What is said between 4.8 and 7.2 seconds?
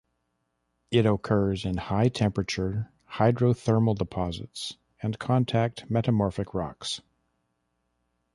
and contact metamorphic rocks.